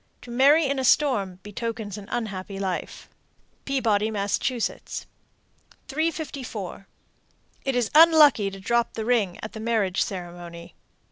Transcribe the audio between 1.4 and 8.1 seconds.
betokens an unhappy life. Peabody, Mass. 354. It is